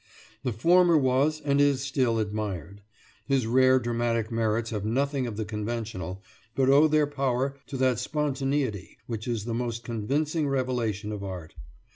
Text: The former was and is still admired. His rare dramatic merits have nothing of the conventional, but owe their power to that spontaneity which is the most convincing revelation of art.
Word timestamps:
The 0.41 0.51
former 0.51 0.97
was 0.97 1.41
and 1.41 1.61
is 1.61 1.81
still 1.81 2.17
admired. 2.17 2.81
His 3.27 3.45
rare 3.45 3.77
dramatic 3.77 4.31
merits 4.31 4.71
have 4.71 4.83
nothing 4.83 5.27
of 5.27 5.37
the 5.37 5.45
conventional, 5.45 6.23
but 6.55 6.69
owe 6.69 6.87
their 6.87 7.05
power 7.05 7.59
to 7.67 7.77
that 7.77 7.99
spontaneity 7.99 8.97
which 9.05 9.27
is 9.27 9.45
the 9.45 9.53
most 9.53 9.83
convincing 9.83 10.47
revelation 10.47 11.11
of 11.11 11.23
art. 11.23 11.53